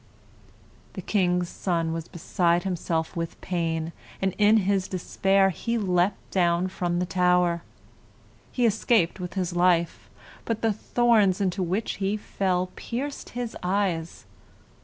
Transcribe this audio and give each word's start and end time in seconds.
The 0.93 1.03
King's 1.03 1.47
son 1.47 1.93
was 1.93 2.07
beside 2.07 2.63
himself 2.63 3.15
with 3.15 3.39
pain, 3.39 3.91
and 4.19 4.33
in 4.39 4.57
his 4.65 4.87
despair 4.87 5.51
he 5.51 5.77
leapt 5.77 6.31
down 6.31 6.69
from 6.69 6.97
the 6.97 7.05
tower. 7.05 7.61
He 8.51 8.65
escaped 8.65 9.19
with 9.19 9.35
his 9.35 9.55
life, 9.55 10.09
but 10.43 10.63
the 10.63 10.73
thorns 10.73 11.39
into 11.39 11.61
which 11.61 11.97
he 11.97 12.17
fell 12.17 12.71
pierced 12.75 13.29
his 13.37 13.55
eyes. 13.61 14.25